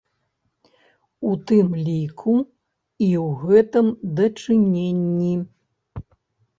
У 1.31 1.33
тым 1.51 1.69
ліку, 1.87 2.35
і 2.39 3.09
ў 3.27 3.31
гэтым 3.45 3.87
дачыненні. 4.25 5.33